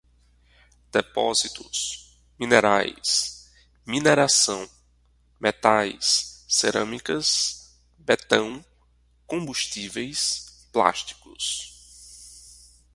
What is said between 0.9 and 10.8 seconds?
depósitos, minerais, mineração, metais, cerâmicas, betão, combustíveis,